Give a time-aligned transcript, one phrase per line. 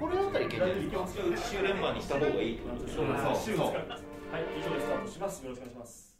[0.00, 5.42] これだったらいけるんじゃないですか週連番にした方がいいってことでしょそうそうはい以上でスタートします。
[5.44, 6.16] よろしくお願いします。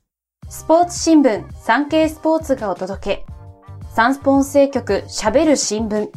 [0.49, 3.27] スポーツ新聞産経スポーツがお届け。
[3.95, 6.09] サンスポン政局喋る新聞。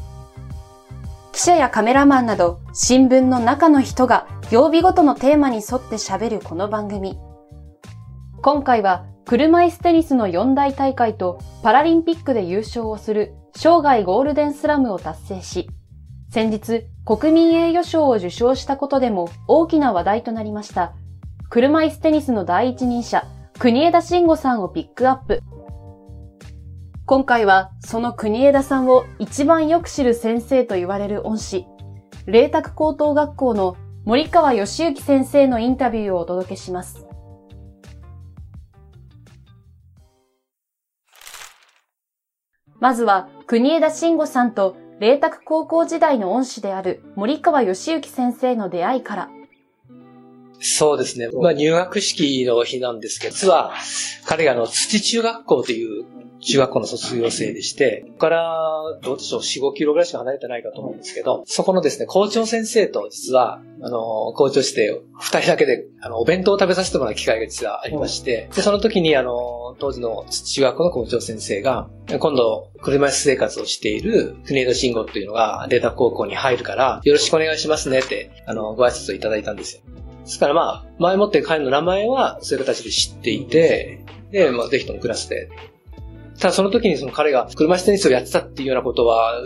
[1.34, 7.20] 記者やカメラマンなど新聞の中の人が曜日ごとのテーマに沿って喋るこの番組。
[8.42, 15.70] 今回は車椅子テニスの四大大会とパラリンピックで優勝をする生涯ゴールデンスラムを達成し、
[16.34, 20.94] 先日国民栄誉賞を受賞したことでも大きな話題となりました。
[21.50, 23.26] 車椅子テニスの第一人者、
[23.60, 25.42] 国枝慎吾さんをピックアップ。
[27.06, 31.66] 今回はその国枝さんを一番よく知る先生と言われる恩師、
[32.28, 33.76] 麗澤高等学校の
[34.06, 37.06] 森川義行先生のインタビューをお届けします。
[42.80, 49.30] まずは、国枝慎吾さんと麗澤高校時代の恩師である森川義行先生の出会いから。
[50.60, 51.28] そうですね。
[51.42, 53.74] まあ入学式の日なんですけど、実は
[54.28, 56.06] 彼があの土中学校という
[56.42, 79.84] 中学校の卒業生でして、ここから、どうでしょう、4、5キロぐらいしか離れてないかと思うんですけど、そこのですね、校長先生と実は、あの、校長して二人だけで、あの、お弁当を食べさせてもらう機会が実はありまして、で、その時に、あの、当時の中学校の校長先生が、今度、車椅子生活をしている国枝慎吾っていうのが、データ高校に入るから、よろしくお願いしますねって、あの、ご挨拶をいただいたんですよ。
[80.24, 85.50] ですからまあ、前もって彼の名前はそういう形で知っていて、で、まあ、ぜひともクラスで
[86.42, 89.44] ただその時にその彼が車椅子テニスをやってたっていうようなことは、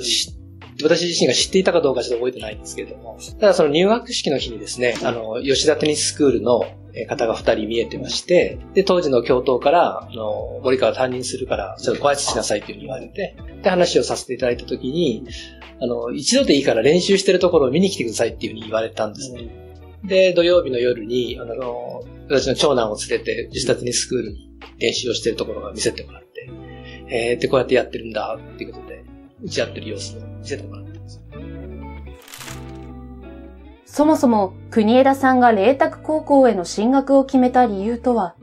[0.82, 6.64] 私自身が知っていたかどうかちょっと覚えてないんですけれども、ただその入学式の日にですね、あの、吉田テニススクールの
[7.10, 15.28] 方が二人見えてまして、で、当時の教頭から、あの、森川担任するから、ちょっとご挨拶しなさいというふうに言われて、で、話をさせていただいたときに、
[15.82, 19.50] あの、一度でいいから練習してるところを見に来てくださいっていうふうに言われたんですね。
[20.06, 26.50] で、土曜日の夜に、あの、私の長男を連れて、吉田テニススクールに練習をしてるところを見せてもらって、
[27.08, 29.04] えー、で、こうやってやってるんだっていうことで、
[29.44, 31.22] 打ち合ってる様子を見せてもらってます。
[33.86, 38.36] そもそも、国枝さんが麗澤高校への進学を決めた理由とは、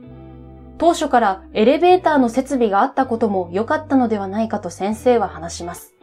[0.77, 5.93] 当初からエレベーターの設備があったことも良かったのではないかと先生は話します。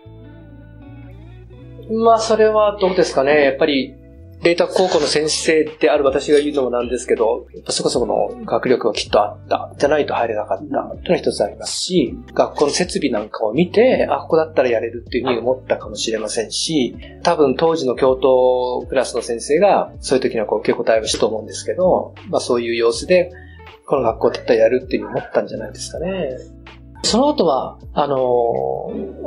[1.91, 3.43] まあ、それはどうですかね。
[3.43, 4.00] やっぱり、
[4.43, 9.75] データ高校の先生である私が言うのもなんですけど、そこそこの学力はきっとあった。
[9.78, 10.65] じゃないと入れなかった。
[10.65, 23.33] というのは一つありますし、学校の設備なんかを見て、あ、ここだったらやれるっていうふうに思ったかもしれませんし、多分当時の教頭クラスの先生が、そういう時にはこう受け答えをしたと思うんですけど、まあそういう様子で、
[23.84, 26.39] この学校だったらやるっていうふうに思ったんじゃないですかね。
[27.03, 28.17] その後は、あの、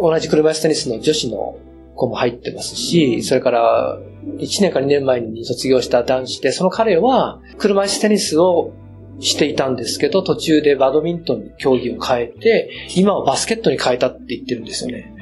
[0.02, 1.56] 同じ車椅子テニスの女子の
[1.96, 4.00] 子も入ってますし、それから
[4.38, 8.74] 1年か2年前に卒業した男子で、その彼は車椅子テニスを
[9.20, 15.14] していたんですけど、途中でバドミントンに競技を変えて、今はバスケットに変えたって言ってるんですよね。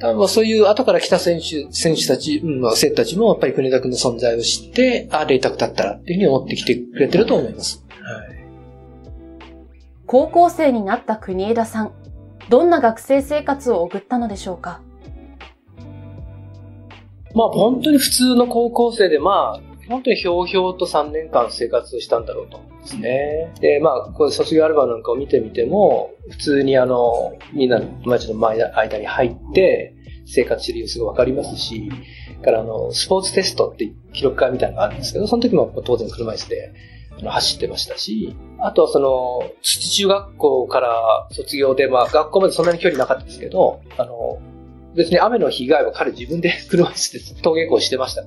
[0.00, 7.84] 多分そういう後から来た選手、選手たち、うん、生徒たちもやっぱり国枝君の存在を知って、ああ、レイタクだったらっていうふうに思ってきてくれてると思います。
[7.88, 8.44] はい、
[10.06, 11.92] 高校生になった国枝さん、
[12.50, 14.82] どんな学生生活を送ったのでしょうか？
[17.34, 23.52] まあ本当に普通の高校生で、まあ、本当にひょうひょうと3年間生活したんだろうと思うんですね。
[23.60, 29.94] で、まあ、これ卒業アルバムなんかを見てみても、普通にあの、みんなの友達の間に入って、
[30.26, 31.90] 生活してる様子がわかりますし、
[32.44, 36.72] からあの、スポーツテストって記録会みたいなのがあるんですけど、その時も当然車椅子で
[37.24, 44.38] 走ってましたし、あとはその、土中学校から卒業で、まあ学校までそんなに距離なかったですけど、あの、
[44.96, 48.24] 別に雨の日以外は彼自分で車椅子で登下校してました。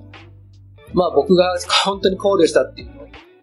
[0.93, 2.89] まあ僕が本当に考慮したっていう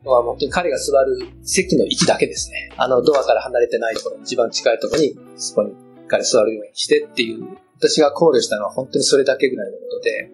[0.05, 2.71] のは本当に彼が座る席の位置だけですね。
[2.77, 5.75] あのドアから離れてないところ、一番近いところにそこに
[6.09, 7.47] 彼座るようにしてっていう、
[7.79, 10.31] 私が考慮したのは本当にそれだけぐらいのことで、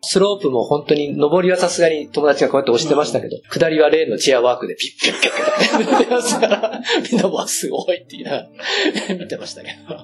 [0.00, 6.80] スロープも本当に、上りはさすがに友達がこうやって押してましたけど、下りは例のチェアワークでピッピッピッピッっててますから、
[7.10, 8.48] みんなもすごいって言いながら
[9.16, 9.96] 見てましたけど。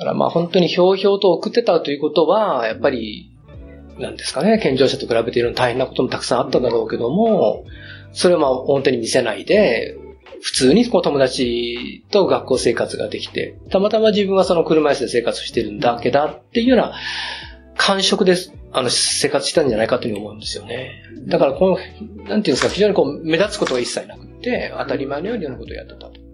[0.00, 3.30] からまあ本当にひょうひょうと送ってたということは、やっぱり、
[3.98, 7.66] なんですかね、健常者と比べているの大変なこともたくさんあったんだろうけども、
[8.12, 9.96] それをまあ表に見せないで、
[10.42, 16.94] 普通にこう友達と学校生活ができて、たまたま自分はその車椅子で生活してるんだけだっていうような
[17.76, 21.02] 感触です、あの、生活したんじゃないかという思うんですよね。
[21.26, 26.29] だからこの、なんていうんですか、非常にこう目立つことが一切なくて、当たり前のようにいろんなことをやってたと。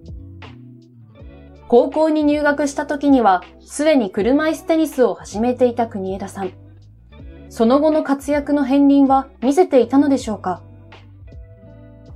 [1.68, 6.52] 高校に入学した時には、すでに車椅子テニスを始めていた国枝さん。
[7.48, 10.62] その後の活躍の片鱗は見せていたのでしょうか？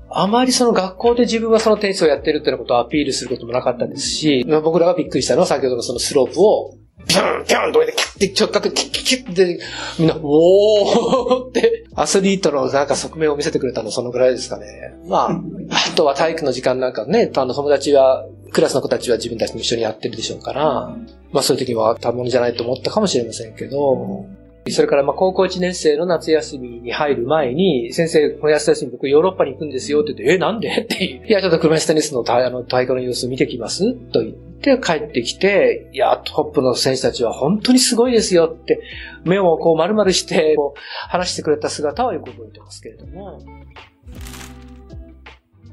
[0.09, 6.77] あまりその学校で自分はそのテニスをやってるっていうことをアピールすることもなかったですし、僕らがびっくりしたのは先ほどのそのスロープを、
[7.09, 9.61] ピュンピュンとでキュッて直角キュッキュッて、
[9.99, 14.67] みんな、おーってアスリートのなんか側面を見せてくれたのそのぐらいですかね。
[15.09, 15.31] まあ、
[15.71, 20.97] あとは体育の時間なんかね、あの友達は、クラスの子たちは自分たちも一緒にやってるでしょうから、
[21.33, 24.27] まあそういう時は多物じゃないと思ったかもしれませんけど、
[24.69, 30.69] それからまあ高校1年生の夏休みに入る前に、先生、この夏休み僕ヨーロッパに行くんですよって言って、え、なんで？
[30.83, 31.27] っていう。
[31.27, 38.83] いや、ちょっと車椅子テニスの大あの大会の様子見てきますと言って帰ってきて、いや、トップの選手たちは本当にすごいですよって、
[39.25, 43.41] 目をこう丸々してこう話してくれた姿はよく覚えてますけれども。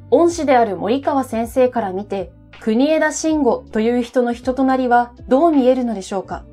[0.09, 2.31] 恩師である森川先生から見て、
[2.61, 6.45] 国枝慎吾という人の人となりはどう見えるのでしょうか？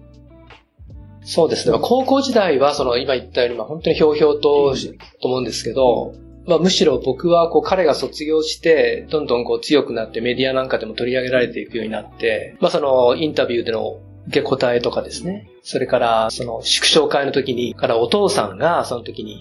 [1.26, 1.78] そうですね。
[1.80, 4.74] 高校時代は、その、今言ったように、まあ、本当にひょうひょうと、
[5.22, 6.14] と思うんですけど、
[6.46, 15.48] まあ、むしろ僕は、こう、彼が卒業して、どんどんこう、強くなって、メディアなんかでも取り上げられていくようになって、まあ、その、インタビューでの受け答えとかですね。
[15.62, 19.40] それから、その、縮小会の時に、からお父さんが、その時に、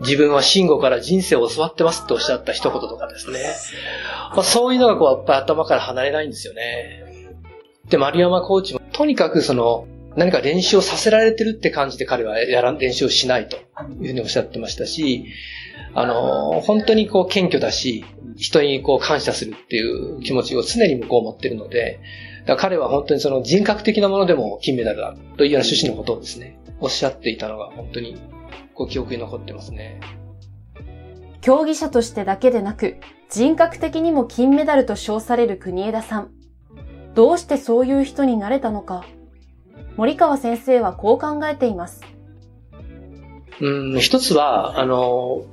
[0.00, 3.38] 自分は慎吾から人生を教わってますっておっしゃった一言とかですね。
[4.34, 7.04] まあ、そういうのがこう、やっぱり頭から離れないんですよね。
[7.88, 15.26] で、丸山コーチも、とにかくその、何か練習をさせられてるって感じで彼はやら練習をしないというふうにおっしゃってましたし、
[15.94, 18.04] あの、本当にこう謙虚だし、
[18.36, 22.00] 人にこう感謝するっていう気持ちを常に向こう持ってるので、
[22.58, 28.16] 彼は本当にその人格的なものでも金メダルだというような趣旨のことをですね、おっしゃっていたのが本当に
[28.76, 30.00] こう記憶に残ってますね。
[31.40, 32.96] 競技者としてだけでなく、
[33.30, 36.30] 人格的にも金メダルと称される国枝さん。
[37.14, 39.04] どうしてそういう人になれたのか。
[39.96, 42.02] 森川先生はこう考えています。
[43.60, 45.44] うん、一つは、あの、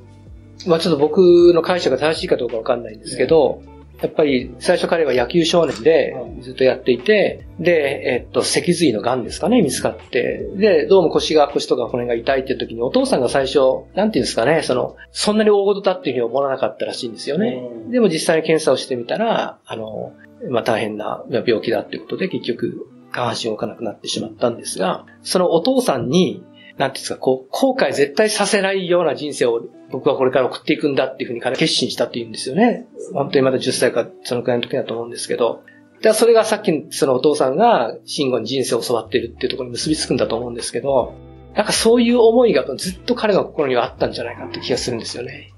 [0.67, 3.61] まあ、ちょっと僕の解釈が正しいかどうかわかんないんですけど、
[4.01, 13.59] やっぱり最初彼は野球少年でずっとやっていて、で、えっと、脊髄の癌ですかね、見つかって、で、どうも腰が、腰とか骨が痛いっていう時にお父さんが最初、
[13.95, 17.61] なんていうんですかね、その、そんなに大事だっていうふうに思わなかったらしいんですよね。
[17.89, 20.13] でも実際に検査をしてみたら、あの、
[20.49, 26.43] まあ、大変な病気だっていうことで結局下半身動かなくなってしまったんですが、そのお父さんに、
[26.77, 29.61] なんていうんですか、こう、後悔絶対させないような人生を
[29.91, 32.87] 僕はこれから送っていくんだっていうふうに彼は決心したって言うんですよね。
[33.13, 35.61] 本当にまだ10歳かそのくらいの時だと思うんですけど。
[36.01, 41.13] で、それがさっきそのお父さんが慎吾に人生を教わってるっていうところに結びつくんだと思うんですけど、
[41.55, 45.53] なんかそういう思いがずっと彼の心にはあったんじゃないかって気がするんですよね。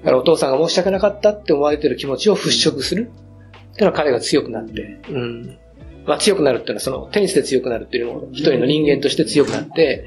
[0.00, 3.10] だからお父さんが申し訳なかったって思われてる気持ちを払拭する。
[3.72, 5.58] っていうのは彼が強くなって、うん。
[6.06, 10.04] まあ強くなるっていうのはそのテニスで強くなるっていうのも一人の人間として強くなって、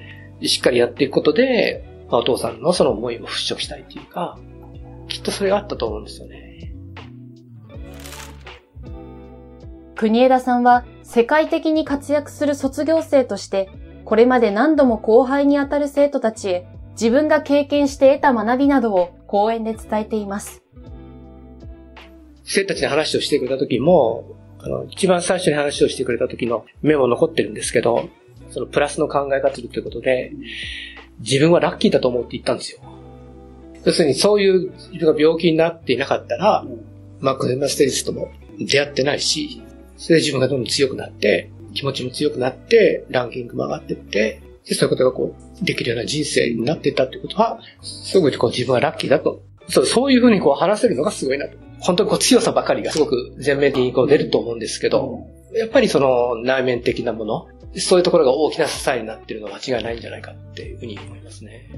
[0.48, 4.38] しっかりやっていくことで、まあ、お父さんのその思いを払拭したいっていうか、
[5.08, 6.74] きっとそれがあったと思うんですよね。
[9.96, 13.70] 国枝さんは世界的に活躍する卒業生として、
[14.04, 20.64] これまで何度も後輩にあたる生徒たちへ自分が経験して得た学びなどを講演で伝えています。
[22.44, 28.10] 生徒たちに話をしてくれた時も、あの、一番最初に話をしてくれた時のメモ残ってるんですけど、
[28.51, 30.31] そのプラスの考え方ということで、
[31.20, 32.79] 自分はラッキーだと思って言ったんですよ。
[33.84, 36.65] 要するにそういう自分が病気になっていなかったら、
[37.20, 39.62] マック・デマステリスとも出会ってないし、
[39.98, 49.41] それで自分がどんどん強くなって、気持ちも強くなって、ランキングも上がっていって、で、そういうことがこう、できるような人生になっていったってことは、すごいこう自分はラッキーだと。
[49.67, 51.58] そう、そういうふうにこう話せるのがすごいなと。
[51.79, 57.48] 本当にこう強さばかりがすごく全面的にこう出ると思うんですけど、やっぱりその内面的なもの、
[57.78, 61.70] そういうところが大きな支えになっているのは間違いないんじゃないかっていうふうに思いますね。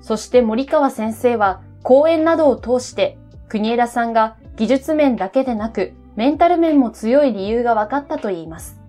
[0.00, 3.18] そして森川先生は講演などを通して
[3.48, 8.82] 国枝さんが技術面だけでなくメンタル面も強い理由が分かったと言います。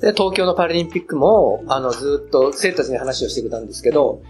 [0.00, 4.20] で、東京のパラリンピックも、あの、ずっと生徒たちに話をしてくれたんですけど、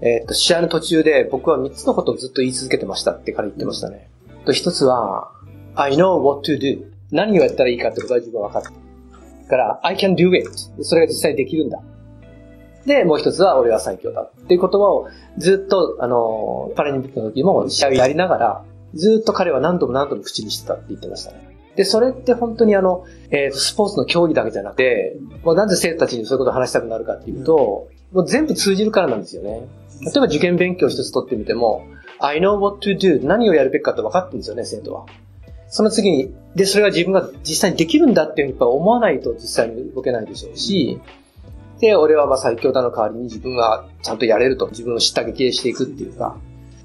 [0.00, 4.08] えっ、と、試合の途中で僕は3つのことをずっと言い続けてましたって彼言ってましたね。
[4.46, 5.32] と、1つは、
[5.74, 6.84] I know what to do.
[7.10, 8.81] 何をやったらいいかってことは自分は分かって
[9.48, 10.48] から、I can do it.
[10.82, 11.80] それが実際できるんだ。
[12.86, 14.22] で、もう一つは、俺は最強だ。
[14.22, 15.08] っていう言葉を、
[15.38, 21.56] ずっと、あの、パラリンピックの時も試合をやりながら、ずっと彼は何度も何度も口にしてたって言ってましたね。
[21.76, 29.66] で、それって本当にあの、えー、スポーツの競技だけじゃなくて、もうなぜ生徒たちにそういうことを話したくなるかっていうと、もう全部通じるからなんですよね。
[30.04, 31.86] 例えば受験勉強一つ取ってみても、
[32.18, 35.06] I know what to do 何をやるべきかって分かってるんですよね、生徒は。
[35.72, 41.00] その次に、で、それが自分が実際にできるんだっていうふうにやっぱ思わないと実際に動けないでしょうし、
[41.80, 46.36] で、俺はまあ最強だの代わりに自分がちゃんとやれると、自分を知った激励していくっていうか、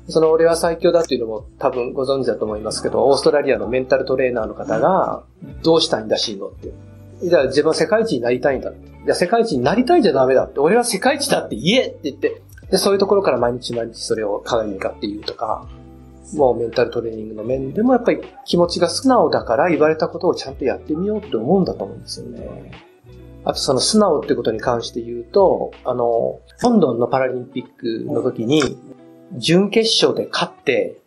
[0.08, 5.24] その俺は最強だっていうのも多分ご存知だと思いますけど、オーストラリアのメンタルトレーナーの方が、
[5.64, 6.72] どうしたいんだ、しんのって。
[7.24, 8.70] じゃあ自分は世界一になりたいんだ。
[8.70, 8.74] い
[9.06, 10.62] や、世界一になりたいじゃダメだって。
[10.62, 12.42] 俺は世界一だって言えって言って、
[12.72, 15.68] で、そういうところから毎日毎日それを鏡に向かって言うとか、
[16.34, 22.72] もうメンタルトレーニングの面でもやっぱり気持ちが素直だから言われたことをちゃんとやってみようって思うんだと思うんですよね。
[23.46, 28.78] あとその素直ってことに関して言うと、あの、ロンドンのパラリンピックの時に、
[29.38, 30.98] 準決勝で勝って、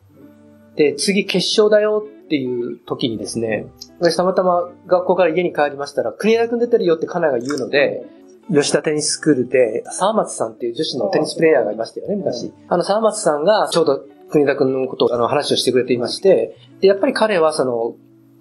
[0.75, 3.67] で、次決勝だよっていう時にですね、
[3.99, 8.07] 私たまたま学校から家に帰りましたら、国枝君出てるよって家内が言うので、
[8.51, 12.53] 吉田テニススクールで、沢松さんっていう女子のテニスプレイヤーがいましたよね、昔。
[12.69, 17.97] あの沢松さんがちょうど国田君のことをあの話をしてくれていまして、で、やっぱり彼はその、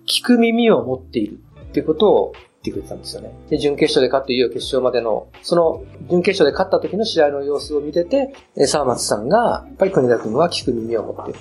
[0.05, 3.31] 聞く耳を持っているっていうことを言ってくれたんですよね。
[3.50, 8.34] で、準決勝で勝っていよいよ決勝までの、その、準決勝で勝った時の試合の様子を見てて、
[8.67, 11.39] 沢松さんが、やっぱり国田君は聞く耳を持っている。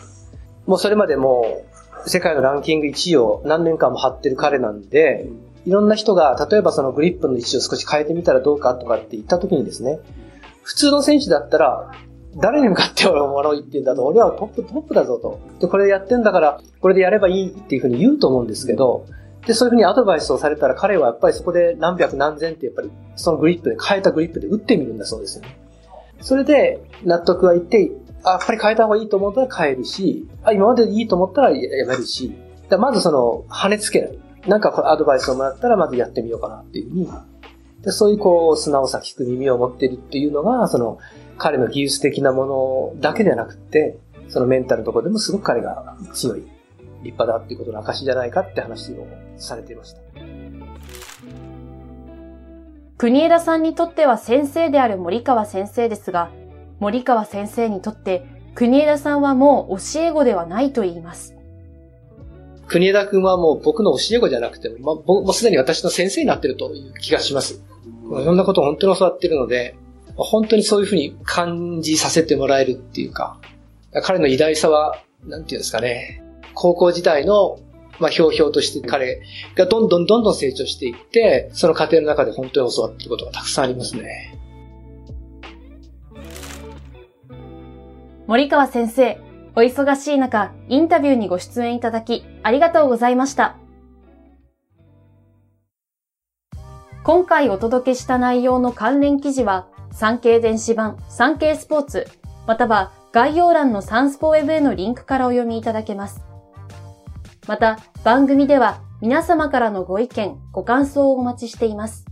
[0.66, 1.62] もうそれまでも
[2.06, 5.28] う、世界のランキング1位を何年間も張ってる彼なんで、
[5.66, 9.98] いろんな人が、例えばそのグリップの位置を少し変えてみたらどうかとかって言った時にですね、
[10.62, 11.92] 普通の選手だったら、
[12.40, 15.40] 誰に向かって俺おもろいって言うんだと、俺はトップ、トップだぞと。
[15.60, 19.06] で、これやってんだから、これでやればいいっていうふうに言うと思うんですけど、
[19.46, 25.58] で、そういうふうにアドバイスをされたら彼はやっぱりそこで何百何千ってやっぱりそのグリップで変えたグリップで打ってみるんだそうですよね。
[26.20, 27.90] それで納得はいって、
[28.24, 32.36] あ、やっぱり変えた方がいいと思ったら変えるし、あ、今までいいと思ったらやめるし、
[32.78, 34.18] まずその、跳ねつけない。
[34.46, 37.08] なんかアドバイスをもらったらまずやってみようかなっていうふうに。
[37.82, 40.98] でそういうこう、素直さ、聞く耳を持ってるっていうのが、その、
[41.38, 46.50] 彼の技術的なものだけではなくて、そのメンタルのところでもすごく彼が強い、立
[47.04, 50.00] 派だっていうことの証じゃないかって話をされていました。
[52.98, 56.30] 国枝さんにとっては先生である森川先生ですが、
[56.80, 61.36] 森川先生にとって国枝さんはもう教え子ではないと言います。
[62.66, 67.62] 国枝君はもう僕の教え子じゃなくても、まあ、もうすでに私の先生になってるという気がします。
[68.10, 69.76] いろんなことを本当に教わってるので、
[70.24, 73.38] 本当にそういうふうに感じさせてもらえるっていうか、
[74.02, 76.22] 彼の偉大さは、なんていうんですかね、
[76.54, 77.60] 高校時代の、
[78.00, 79.22] まあ、ひょうひょうとして彼
[79.56, 84.38] がどんどんどんどん成長していって、その過程の中で本当に教わってることがたくさんありますね。
[88.26, 89.18] 森川先生、
[89.56, 93.56] お忙しい中、インタビューにご出演いただき、ありがとうございました。
[97.04, 102.06] 今回お届けした内容の関連記事は、産経電子版、産経スポーツ、
[102.46, 106.22] または概要欄のサンスポウェブへのリンクからお読みいただけます。
[107.46, 112.04] また、番組では皆様からのご意見、ご感想をお待ちしています。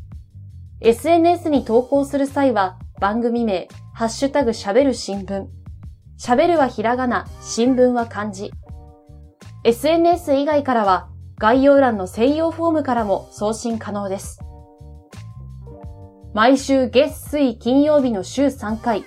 [0.81, 5.47] SNS に投稿する際は、番組名、ハッシュタグ喋る新聞。
[6.19, 8.53] 喋るはひらがな、新聞は漢字。
[9.65, 14.39] SNS 以外からは、概要欄の専用フォームからも送信可能です。
[16.37, 19.07] 毎週月水金曜日の週3回、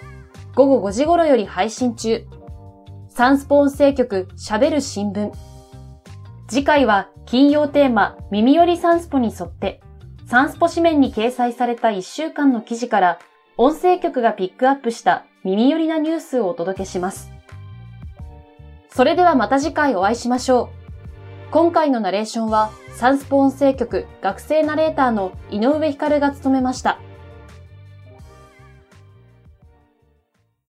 [0.55, 2.25] 午後5時頃より配信中。
[3.07, 5.31] サンスポ音声局喋る新聞。
[6.47, 9.79] 次回は金曜テーマ耳寄りサンスポに沿って、
[10.25, 13.19] サンスポ紙面に掲載された1週間の記事から
[13.57, 17.31] 音声局がピックアップした耳寄りなニュースをお届けします。
[18.89, 21.51] それではまた次回お会いしましょう。
[21.51, 26.97] 今回のナレーションはサンスポ音声局学生ナレーターの井上光が務めました。